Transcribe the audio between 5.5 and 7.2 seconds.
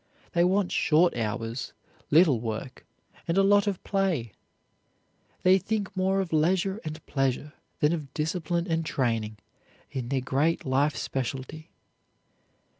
think more of leisure and